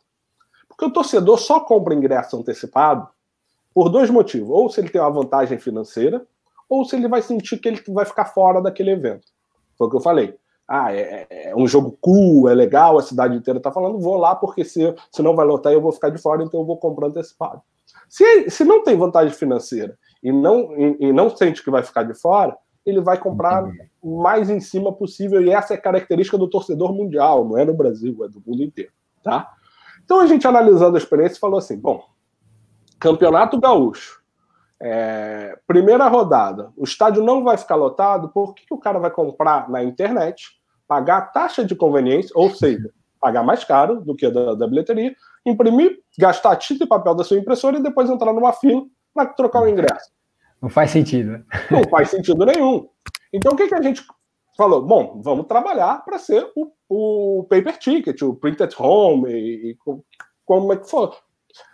[0.69, 3.07] Porque o torcedor só compra ingresso antecipado
[3.73, 4.49] por dois motivos.
[4.51, 6.25] Ou se ele tem uma vantagem financeira,
[6.69, 9.27] ou se ele vai sentir que ele vai ficar fora daquele evento.
[9.77, 10.35] Foi o que eu falei.
[10.67, 14.15] Ah, é, é, é um jogo cool, é legal, a cidade inteira está falando, vou
[14.15, 16.77] lá porque se, se não vai lotar eu vou ficar de fora, então eu vou
[16.77, 17.61] comprar antecipado.
[18.07, 22.03] Se, se não tem vantagem financeira e não, e, e não sente que vai ficar
[22.03, 23.69] de fora, ele vai comprar
[24.01, 27.65] o mais em cima possível, e essa é a característica do torcedor mundial, não é
[27.65, 28.91] no Brasil, é do mundo inteiro.
[29.23, 29.49] Tá?
[30.03, 32.03] Então a gente analisando a experiência falou assim: bom,
[32.99, 34.21] Campeonato Gaúcho,
[34.81, 39.09] é, primeira rodada, o estádio não vai ficar lotado, por que, que o cara vai
[39.11, 40.43] comprar na internet,
[40.87, 44.67] pagar a taxa de conveniência, ou seja, pagar mais caro do que a da, da
[44.67, 48.83] bilheteria, imprimir, gastar tinta e papel da sua impressora e depois entrar numa fila
[49.13, 50.11] para trocar o ingresso?
[50.61, 51.43] Não faz sentido.
[51.71, 52.87] Não faz sentido nenhum.
[53.31, 54.03] Então o que, que a gente
[54.57, 59.77] falou, bom, vamos trabalhar para ser o, o, paper ticket, o printed home, e, e,
[60.45, 61.15] como é que for.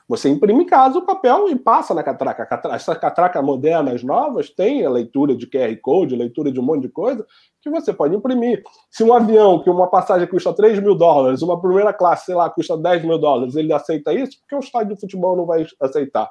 [0.07, 2.47] Você imprime em casa o papel e passa na catraca.
[2.73, 6.89] Essas catracas modernas novas têm a leitura de QR Code, leitura de um monte de
[6.89, 7.25] coisa
[7.61, 8.63] que você pode imprimir.
[8.89, 12.49] Se um avião, que uma passagem custa 3 mil dólares, uma primeira classe, sei lá,
[12.49, 16.29] custa 10 mil dólares, ele aceita isso, porque o estádio de futebol não vai aceitar.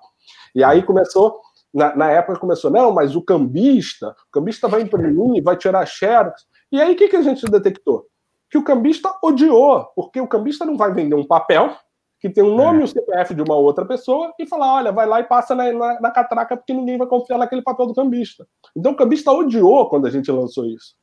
[0.55, 1.41] E aí começou
[1.73, 6.47] na, na, época começou, não, mas o cambista, o cambista vai imprimir, vai tirar xerox.
[6.73, 8.07] E aí o que, que a gente detectou?
[8.51, 11.77] Que o cambista odiou, porque o cambista não vai vender um papel
[12.21, 12.85] que tem o um nome e é.
[12.85, 16.01] o CPF de uma outra pessoa e falar, olha, vai lá e passa na, na,
[16.01, 18.47] na, catraca porque ninguém vai confiar naquele papel do cambista.
[18.75, 20.97] Então o cambista odiou quando a gente lançou isso.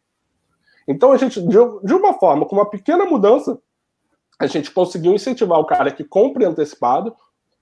[0.88, 3.58] Então a gente, de, de uma forma, com uma pequena mudança,
[4.38, 7.16] a gente conseguiu incentivar o cara que compre antecipado,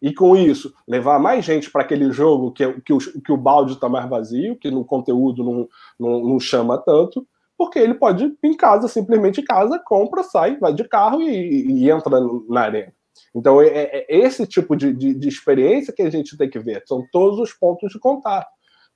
[0.03, 3.71] e com isso levar mais gente para aquele jogo que, que, o, que o balde
[3.71, 7.25] está mais vazio, que no conteúdo não, não, não, chama tanto,
[7.63, 11.83] porque ele pode ir em casa, simplesmente em casa, compra, sai, vai de carro e,
[11.85, 12.93] e entra na arena.
[13.33, 16.59] Então é, é, é esse tipo de, de, de, experiência que a gente tem que
[16.59, 18.47] ver, são todos os pontos de contato.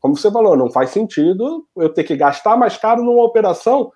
[0.02, 3.90] Como você falou, não faz sentido eu ter que gastar mais caro numa operação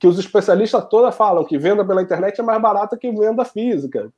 [0.00, 4.10] que os especialistas toda falam que venda pela internet é mais barata que venda física.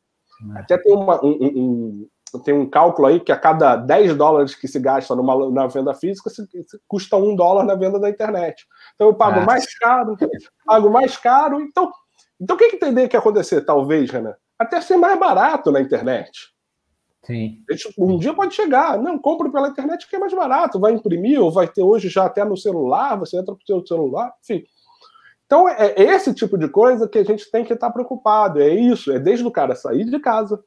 [0.55, 0.61] É.
[0.61, 2.09] Até tem uma, um, um,
[2.45, 5.95] tem um cálculo aí que a cada 10 dólares que se gasta numa, na venda
[5.95, 8.67] física, se, se custa um dólar na venda da internet.
[8.95, 10.17] Então eu pago mais caro,
[10.67, 11.61] pago mais caro.
[11.61, 11.91] Então,
[12.41, 14.35] então o que, que teria que acontecer, talvez, Renan?
[14.59, 16.49] Até ser mais barato na internet.
[17.25, 17.63] Sim.
[17.99, 21.51] Um dia pode chegar, não, compre pela internet que é mais barato, vai imprimir, ou
[21.51, 24.65] vai ter hoje já até no celular, você entra com o seu celular, enfim.
[25.45, 28.61] Então, é esse tipo de coisa que a gente tem que estar preocupado.
[28.61, 30.63] É isso, é desde o cara sair de casa,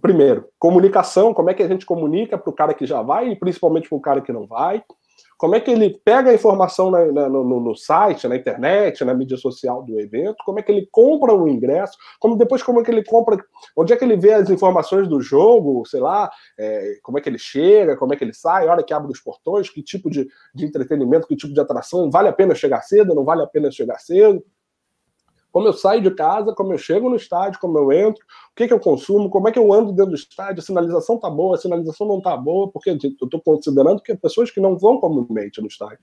[0.00, 3.36] primeiro, comunicação, como é que a gente comunica para o cara que já vai e
[3.36, 4.82] principalmente para o cara que não vai.
[5.38, 9.12] Como é que ele pega a informação na, na, no, no, site, na internet, na
[9.12, 10.36] mídia social do evento?
[10.44, 11.96] Como é que ele compra o ingresso?
[12.18, 13.38] Como depois como é que ele compra?
[13.76, 15.84] Onde é que ele vê as informações do jogo?
[15.86, 17.96] Sei lá, é, como é que ele chega?
[17.96, 18.66] Como é que ele sai?
[18.66, 19.68] A hora que abre os portões?
[19.68, 21.26] Que tipo de, de entretenimento?
[21.26, 22.10] Que tipo de atração?
[22.10, 23.14] Vale a pena chegar cedo?
[23.14, 24.42] Não vale a pena chegar cedo?
[25.56, 28.68] Como eu saio de casa, como eu chego no estádio, como eu entro, o que,
[28.68, 31.56] que eu consumo, como é que eu ando dentro do estádio, a sinalização tá boa,
[31.56, 35.00] a sinalização não tá boa, porque eu estou considerando que é pessoas que não vão
[35.00, 36.00] comumente no estádio.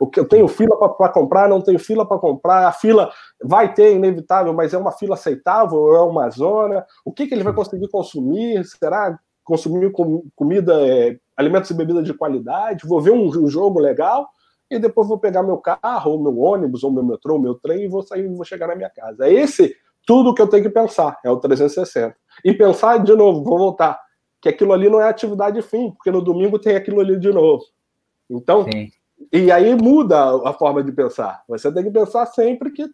[0.00, 3.08] O que eu tenho fila para comprar, não tenho fila para comprar, a fila
[3.40, 7.44] vai ter, inevitável, mas é uma fila aceitável, é uma zona, o que, que ele
[7.44, 9.92] vai conseguir consumir, será consumir
[10.34, 14.26] comida, é, alimentos e bebidas de qualidade, vou ver um, um jogo legal,
[14.70, 17.84] e depois vou pegar meu carro, ou meu ônibus, ou meu metrô, ou meu trem
[17.84, 19.26] e vou sair e vou chegar na minha casa.
[19.26, 19.76] É esse
[20.06, 22.16] tudo que eu tenho que pensar, é o 360.
[22.44, 24.00] E pensar de novo, vou voltar,
[24.40, 27.64] que aquilo ali não é atividade fim, porque no domingo tem aquilo ali de novo.
[28.30, 28.88] Então, Sim.
[29.32, 31.42] e aí muda a forma de pensar.
[31.48, 32.88] Você tem que pensar sempre que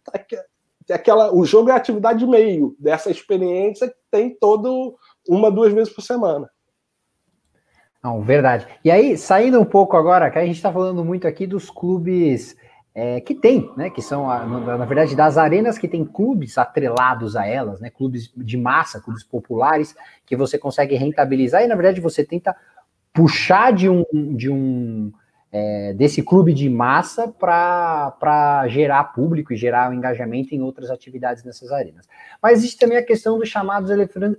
[0.91, 4.95] aquela, o jogo é atividade meio dessa experiência que tem todo
[5.29, 6.49] uma, duas vezes por semana.
[8.03, 8.67] Não, verdade.
[8.83, 12.55] E aí, saindo um pouco agora, que a gente está falando muito aqui dos clubes
[12.93, 13.89] é, que tem, né?
[13.89, 17.89] Que são, na verdade, das arenas que tem clubes atrelados a elas, né?
[17.89, 22.53] Clubes de massa, clubes populares, que você consegue rentabilizar e, na verdade, você tenta
[23.13, 24.03] puxar de um,
[24.35, 25.11] de um
[25.55, 31.43] é, desse clube de massa para gerar público e gerar um engajamento em outras atividades
[31.43, 32.07] nessas arenas.
[32.41, 33.91] Mas existe também a questão dos chamados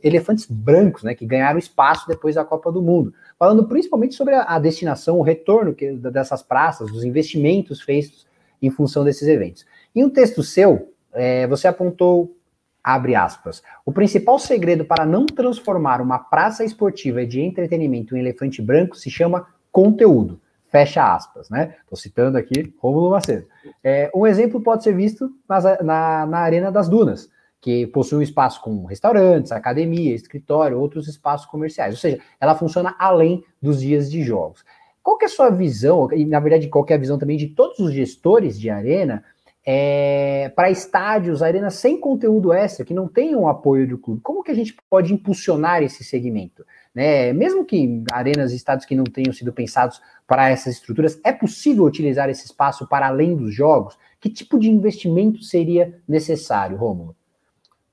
[0.02, 4.58] elefantes brancos, né, que ganharam espaço depois da Copa do Mundo, falando principalmente sobre a,
[4.58, 8.26] destinação, o retorno que, dessas praças, os investimentos feitos
[8.60, 9.64] em função desses eventos.
[9.94, 12.36] Em um texto seu, é, você apontou
[12.82, 13.62] abre aspas.
[13.86, 19.08] O principal segredo para não transformar uma praça esportiva de entretenimento em elefante branco se
[19.08, 20.38] chama conteúdo.
[20.74, 21.76] Fecha aspas, né?
[21.84, 23.46] Estou citando aqui Rômulo Macedo.
[23.84, 28.22] É, um exemplo pode ser visto nas, na, na Arena das Dunas, que possui um
[28.22, 31.94] espaço com restaurantes, academia, escritório, outros espaços comerciais.
[31.94, 34.64] Ou seja, ela funciona além dos dias de jogos.
[35.00, 37.50] Qual que é a sua visão, e na verdade qual é a visão também de
[37.50, 39.22] todos os gestores de arena,
[39.64, 44.20] é, para estádios, arenas sem conteúdo extra, que não tenham apoio do clube?
[44.22, 46.66] Como que a gente pode impulsionar esse segmento?
[46.94, 47.32] Né?
[47.32, 51.84] Mesmo que arenas e estádios que não tenham sido pensados para essas estruturas, é possível
[51.84, 53.98] utilizar esse espaço para além dos jogos?
[54.20, 57.16] Que tipo de investimento seria necessário, Rômulo?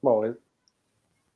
[0.02, 0.24] Bom,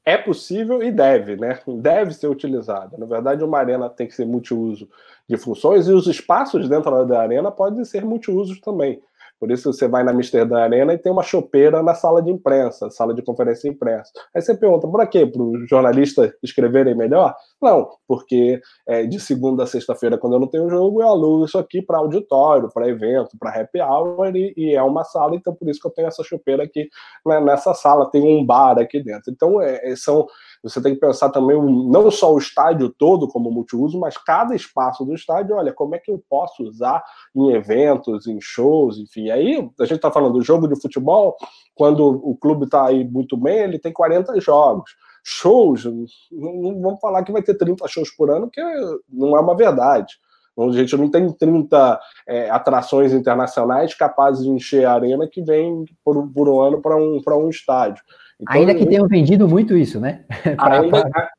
[0.05, 1.59] é possível e deve, né?
[1.81, 2.95] Deve ser utilizado.
[2.95, 4.87] Na verdade, uma arena tem que ser multiuso
[5.27, 9.01] de funções e os espaços dentro da arena podem ser multiusos também.
[9.39, 12.89] Por isso você vai na Amsterdã Arena e tem uma chopeira na sala de imprensa,
[12.89, 14.11] sala de conferência imprensa.
[14.33, 15.25] Aí você pergunta, por quê?
[15.25, 17.35] Para os jornalistas escreverem melhor?
[17.61, 21.57] Não, porque é, de segunda a sexta-feira, quando eu não tenho jogo, eu alugo isso
[21.57, 25.67] aqui para auditório, para evento, para happy hour, e, e, é uma sala, então por
[25.69, 26.89] isso que eu tenho essa chopeira aqui
[27.25, 29.31] né, nessa sala, tem um bar aqui dentro.
[29.31, 30.25] Então, é, é são
[30.65, 35.05] você tem que pensar também não só o estádio todo como multiuso, mas cada espaço
[35.05, 37.03] do estádio, olha, como é que eu posso usar
[37.35, 39.29] em eventos, em shows, enfim.
[39.29, 41.37] Aí a gente está falando do jogo de futebol,
[41.75, 44.89] quando o clube está aí muito bem, ele tem 40 jogos.
[45.23, 45.85] Shows,
[46.31, 48.59] não vamos falar que vai ter 30 shows por ano, que
[49.07, 50.15] não é uma verdade.
[50.57, 55.85] A gente não tem 30 é, atrações internacionais capazes de encher a arena que vem
[56.03, 58.03] por, por um ano para um, um estádio.
[58.39, 60.25] Então, Ainda que tenham vendido muito isso, né?
[60.59, 61.29] ainda.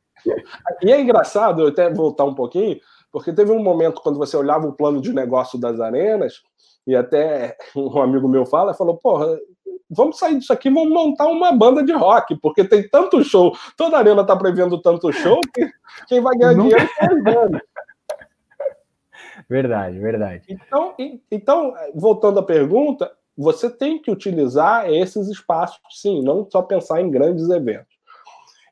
[0.83, 2.79] E é engraçado, eu até voltar um pouquinho,
[3.13, 6.43] porque teve um momento quando você olhava o plano de negócio das arenas,
[6.87, 9.39] e até um amigo meu fala, falou, porra,
[9.91, 13.99] vamos sair disso aqui, vamos montar uma banda de rock, porque tem tanto show, toda
[13.99, 15.69] arena está prevendo tanto show que
[16.09, 16.77] quem vai ganhar Nunca...
[16.77, 17.61] dinheiro é as bandas.
[19.49, 20.43] Verdade, verdade.
[20.49, 20.95] Então,
[21.31, 27.11] então, voltando à pergunta, você tem que utilizar esses espaços, sim, não só pensar em
[27.11, 27.97] grandes eventos.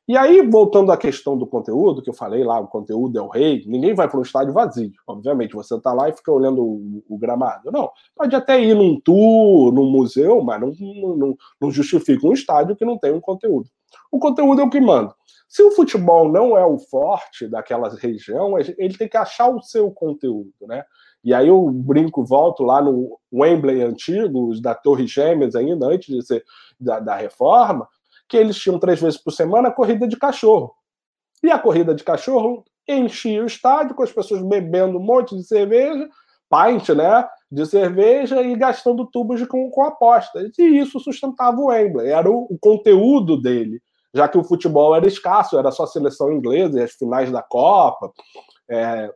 [0.06, 3.28] E aí, voltando à questão do conteúdo, que eu falei lá, o conteúdo é o
[3.28, 5.54] rei, ninguém vai para um estádio vazio, obviamente.
[5.54, 7.72] Você está lá e fica olhando o, o, gramado.
[7.72, 10.72] Não, pode até ir num tour, num museu, mas não,
[11.16, 13.70] não, não justifica um estádio que não tem um conteúdo.
[14.12, 15.14] O conteúdo é o que manda.
[15.48, 19.90] Se o futebol não é o forte daquela região, ele tem que achar o seu
[19.90, 20.84] conteúdo, né?
[21.24, 26.22] E aí eu brinco, volto lá no Wembley antigo, da Torre Gêmeas ainda, antes de
[26.22, 26.44] ser
[26.78, 27.88] da, da reforma,
[28.28, 30.74] que eles tinham três vezes por semana a corrida de cachorro.
[31.42, 35.42] E a corrida de cachorro enchia o estádio com as pessoas bebendo um monte de
[35.44, 36.06] cerveja,
[36.50, 37.26] pint, né?
[37.50, 40.50] De cerveja e gastando tubos com, com apostas.
[40.58, 43.80] E isso sustentava o Wembley, era o, o conteúdo dele,
[44.12, 47.42] já que o futebol era escasso, era só a seleção inglesa e as finais da
[47.42, 48.12] Copa.
[48.68, 49.10] É,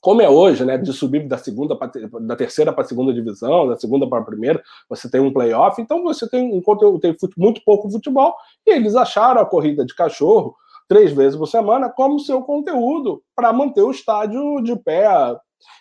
[0.00, 3.66] como é hoje, né, de subir da segunda pra, da terceira para a segunda divisão,
[3.66, 7.16] da segunda para a primeira, você tem um playoff, então você tem um conteúdo, tem
[7.36, 8.34] muito pouco futebol,
[8.66, 10.54] e eles acharam a corrida de cachorro
[10.88, 15.08] três vezes por semana como seu conteúdo para manter o estádio de pé.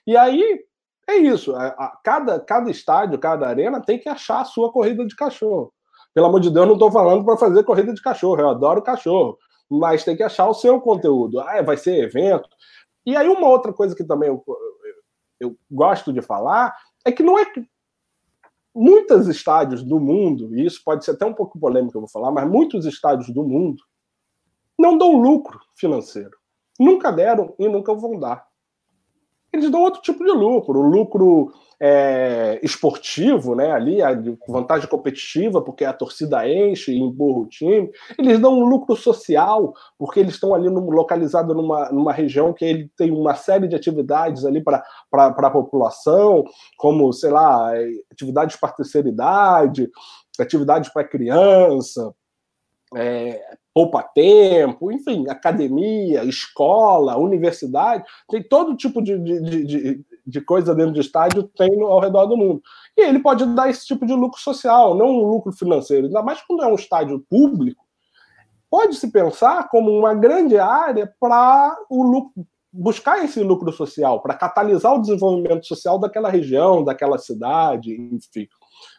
[0.07, 0.59] E aí
[1.07, 5.05] é isso, a, a, cada, cada estádio, cada arena tem que achar a sua corrida
[5.05, 5.71] de cachorro.
[6.13, 9.37] Pelo amor de Deus, não estou falando para fazer corrida de cachorro, eu adoro cachorro,
[9.69, 11.39] mas tem que achar o seu conteúdo.
[11.39, 12.47] Ah, vai ser evento,
[13.05, 17.23] e aí, uma outra coisa que também eu, eu, eu gosto de falar é que
[17.23, 17.67] não é que
[18.73, 22.31] muitos estádios do mundo, e isso pode ser até um pouco polêmico eu vou falar,
[22.31, 23.81] mas muitos estádios do mundo
[24.77, 26.37] não dão lucro financeiro.
[26.77, 28.45] Nunca deram e nunca vão dar.
[29.55, 33.71] Eles dão outro tipo de lucro, o lucro é, esportivo, né?
[33.71, 37.89] Ali, a vantagem competitiva, porque a torcida enche e empurra o time.
[38.17, 42.65] Eles dão um lucro social, porque eles estão ali no, localizados numa, numa região que
[42.65, 44.83] ele tem uma série de atividades ali para
[45.13, 46.43] a população,
[46.77, 47.71] como, sei lá,
[48.11, 49.89] atividades para terceira idade,
[50.39, 52.13] atividades para criança.
[52.93, 60.93] É, poupa-tempo, enfim, academia, escola, universidade, tem todo tipo de, de, de, de coisa dentro
[60.93, 62.61] de estádio tem ao redor do mundo.
[62.95, 66.07] E ele pode dar esse tipo de lucro social, não um lucro financeiro.
[66.07, 67.83] Ainda mais quando é um estádio público,
[68.69, 74.93] pode-se pensar como uma grande área para o lucro, buscar esse lucro social, para catalisar
[74.93, 78.47] o desenvolvimento social daquela região, daquela cidade, enfim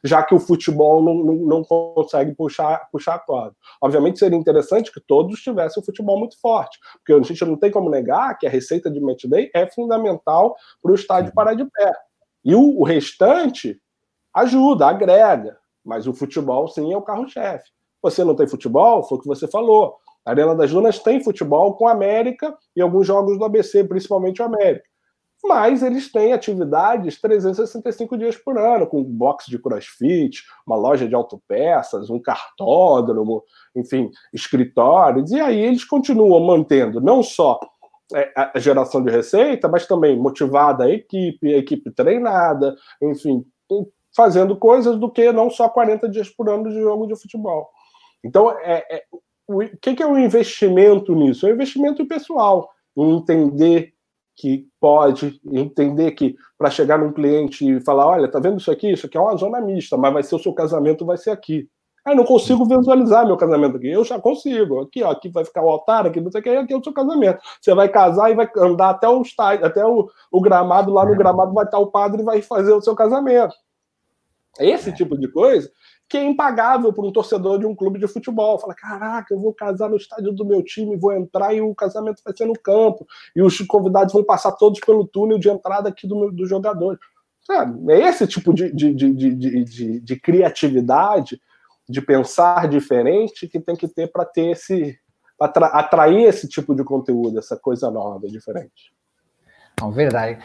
[0.04, 3.54] já que o futebol não, não, não consegue puxar, puxar a corda.
[3.82, 7.70] Obviamente seria interessante que todos tivessem um futebol muito forte, porque a gente não tem
[7.70, 11.64] como negar que a receita de match day é fundamental para o estádio parar de
[11.64, 11.92] pé.
[12.44, 13.80] E o, o restante
[14.34, 17.70] ajuda, agrega, mas o futebol sim é o carro-chefe.
[18.02, 19.96] Você não tem futebol, foi o que você falou.
[20.24, 24.42] A Arena das Dunas tem futebol com a América e alguns jogos do ABC, principalmente
[24.42, 24.84] o América
[25.45, 31.14] mas eles têm atividades 365 dias por ano, com box de crossfit, uma loja de
[31.14, 33.43] autopeças, um cartódromo,
[33.74, 37.61] enfim, escritórios, e aí eles continuam mantendo não só
[38.14, 43.45] é, a geração de receita, mas também motivada a equipe, a equipe treinada, enfim,
[44.14, 47.68] fazendo coisas do que não só 40 dias por ano de jogo de futebol.
[48.24, 49.03] Então, é, é
[49.49, 51.47] o que é o investimento nisso?
[51.47, 53.93] É um investimento pessoal, em entender
[54.37, 58.93] que pode entender que para chegar num cliente e falar, olha, tá vendo isso aqui?
[58.93, 61.68] Isso aqui é uma zona mista, mas vai ser o seu casamento, vai ser aqui.
[62.05, 63.89] Ah, não consigo visualizar meu casamento aqui.
[63.89, 64.80] Eu já consigo.
[64.80, 66.84] Aqui, ó, aqui vai ficar o altar, aqui não sei o que, aqui é o
[66.84, 67.41] seu casamento.
[67.61, 71.16] Você vai casar e vai andar até o estádio, até o, o gramado, lá no
[71.16, 73.55] gramado vai estar o padre e vai fazer o seu casamento.
[74.61, 75.68] Esse tipo de coisa
[76.09, 78.59] que é impagável para um torcedor de um clube de futebol.
[78.59, 82.22] Fala, caraca, eu vou casar no estádio do meu time, vou entrar e o casamento
[82.24, 83.07] vai ser no campo.
[83.34, 86.98] E os convidados vão passar todos pelo túnel de entrada aqui do, do jogador.
[87.88, 91.40] É esse tipo de, de, de, de, de criatividade,
[91.88, 94.98] de pensar diferente, que tem que ter para ter esse.
[95.38, 98.92] para atrair esse tipo de conteúdo, essa coisa nova, diferente.
[99.80, 100.42] Não, verdade.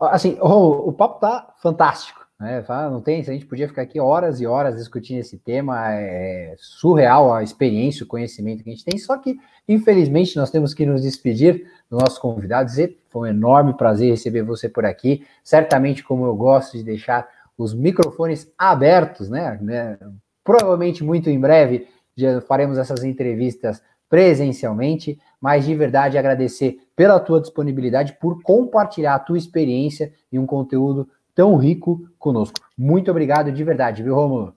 [0.00, 2.21] Assim, o, o papo tá fantástico.
[2.42, 2.64] Né?
[2.90, 7.32] Não tem, a gente podia ficar aqui horas e horas discutindo esse tema, é surreal
[7.32, 9.36] a experiência, o conhecimento que a gente tem, só que,
[9.68, 14.42] infelizmente, nós temos que nos despedir do nosso convidado, dizer foi um enorme prazer receber
[14.42, 19.56] você por aqui, certamente como eu gosto de deixar os microfones abertos, né?
[19.62, 19.96] né?
[20.42, 21.86] Provavelmente muito em breve
[22.16, 29.18] já faremos essas entrevistas presencialmente, mas de verdade agradecer pela tua disponibilidade, por compartilhar a
[29.20, 32.60] tua experiência e um conteúdo tão rico conosco.
[32.76, 34.54] Muito obrigado de verdade, viu, Romulo?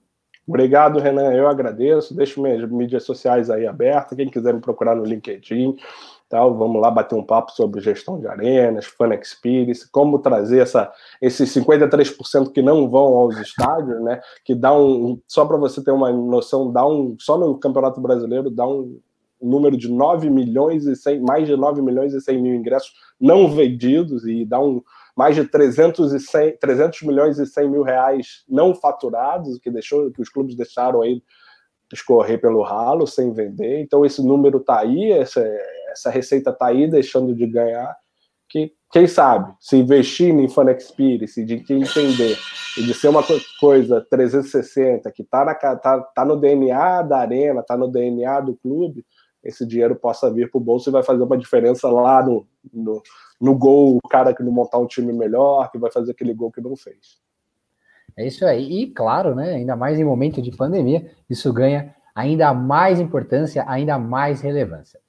[0.48, 1.34] Obrigado, Renan.
[1.34, 2.16] Eu agradeço.
[2.16, 4.16] Deixo minhas mídias sociais aí abertas.
[4.16, 5.76] Quem quiser me procurar no LinkedIn,
[6.30, 10.92] tal, vamos lá bater um papo sobre gestão de arenas, Fan Experience, como trazer essa,
[11.20, 14.22] esses 53% que não vão aos estádios, né?
[14.44, 15.20] Que dá um.
[15.28, 17.16] Só para você ter uma noção, dá um.
[17.20, 19.00] Só no Campeonato Brasileiro dá um
[19.42, 23.50] número de 9 milhões e 100, mais de 9 milhões e 100 mil ingressos não
[23.50, 24.82] vendidos e dá um,
[25.16, 30.12] mais de 300, e 100, 300 milhões e 100 mil reais não faturados, que, deixou,
[30.12, 31.24] que os clubes deixaram aí
[31.94, 33.80] escorrer pelo ralo sem vender.
[33.80, 35.42] Então esse número está aí, essa,
[35.92, 37.96] essa receita está aí, deixando de ganhar.
[38.50, 42.38] Que quem sabe, se investir em Fan Experience, de entender
[42.78, 43.24] e de ser uma
[43.60, 49.06] coisa 360 que está tá, tá no DNA da arena, está no DNA do clube,
[49.46, 53.02] esse dinheiro possa vir para o bolso e vai fazer uma diferença lá no, no,
[53.40, 56.52] no gol, o cara que não montar um time melhor, que vai fazer aquele gol
[56.52, 57.24] que não fez.
[58.18, 58.82] É isso aí.
[58.82, 64.00] E claro, né, ainda mais em momento de pandemia, isso ganha ainda mais importância, ainda
[64.00, 65.00] mais relevância.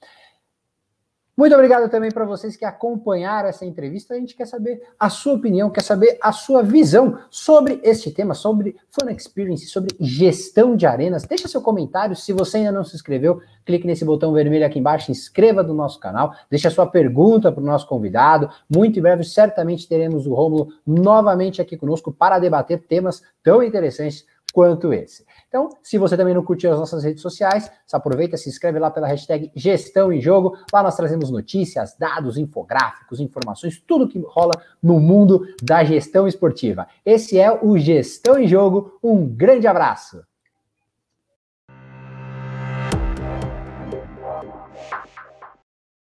[1.36, 4.14] Muito obrigado também para vocês que acompanharam essa entrevista.
[4.14, 8.32] A gente quer saber a sua opinião, quer saber a sua visão sobre este tema,
[8.32, 11.24] sobre Fun Experience, sobre gestão de arenas.
[11.24, 12.16] Deixa seu comentário.
[12.16, 16.00] Se você ainda não se inscreveu, clique nesse botão vermelho aqui embaixo, inscreva no nosso
[16.00, 18.48] canal, deixa sua pergunta para o nosso convidado.
[18.66, 24.24] Muito em breve, certamente teremos o Rômulo novamente aqui conosco para debater temas tão interessantes
[24.56, 25.22] quanto esse.
[25.48, 28.90] Então, se você também não curtiu as nossas redes sociais, se aproveita, se inscreve lá
[28.90, 30.56] pela hashtag Gestão em Jogo.
[30.72, 36.88] Lá nós trazemos notícias, dados, infográficos, informações, tudo que rola no mundo da gestão esportiva.
[37.04, 38.98] Esse é o Gestão em Jogo.
[39.02, 40.22] Um grande abraço.